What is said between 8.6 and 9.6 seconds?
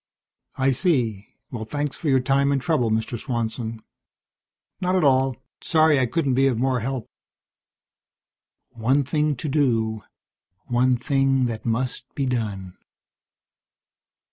One thing to